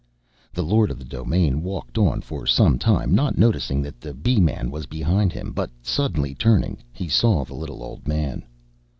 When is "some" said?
2.47-2.79